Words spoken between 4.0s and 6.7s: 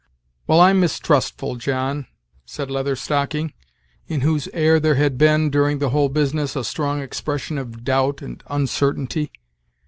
in whose air there had been, during the whole business, a